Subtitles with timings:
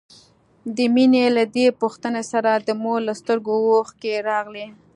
[0.75, 4.67] د مينې له دې پوښتنې سره د مور له سترګو اوښکې راغلې.